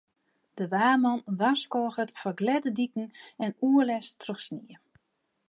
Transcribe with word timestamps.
De 0.59 0.65
waarman 0.73 1.21
warskôget 1.41 2.09
foar 2.19 2.35
glêde 2.41 2.71
diken 2.77 3.07
en 3.43 3.51
oerlêst 3.65 4.13
troch 4.21 4.43
snie. 4.47 4.75